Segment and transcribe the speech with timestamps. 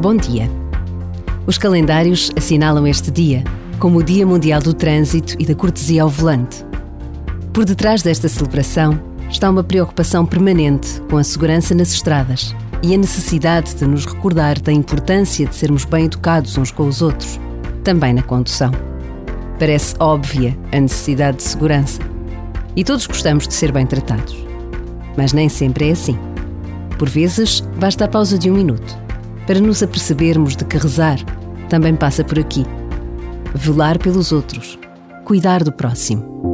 [0.00, 0.50] Bom dia.
[1.46, 3.44] Os calendários assinalam este dia
[3.78, 6.64] como o Dia Mundial do Trânsito e da Cortesia ao Volante.
[7.52, 8.98] Por detrás desta celebração
[9.30, 14.60] está uma preocupação permanente com a segurança nas estradas e a necessidade de nos recordar
[14.60, 17.38] da importância de sermos bem educados uns com os outros,
[17.84, 18.72] também na condução.
[19.58, 22.00] Parece óbvia a necessidade de segurança
[22.74, 24.36] e todos gostamos de ser bem tratados.
[25.16, 26.18] Mas nem sempre é assim.
[26.98, 29.01] Por vezes, basta a pausa de um minuto
[29.52, 31.18] para nos apercebermos de que rezar
[31.68, 32.64] também passa por aqui.
[33.54, 34.78] Velar pelos outros,
[35.26, 36.51] cuidar do próximo.